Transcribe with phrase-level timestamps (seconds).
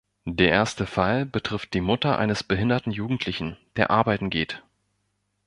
[0.25, 4.63] Der erste Fall betrifft die Mutter eines behinderten Jugendlichen, der arbeiten geht.